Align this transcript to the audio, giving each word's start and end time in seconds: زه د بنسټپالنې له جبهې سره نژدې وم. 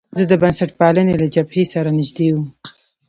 زه 0.17 0.23
د 0.31 0.33
بنسټپالنې 0.41 1.13
له 1.21 1.27
جبهې 1.35 1.63
سره 1.73 1.89
نژدې 1.97 2.27
وم. 2.31 2.45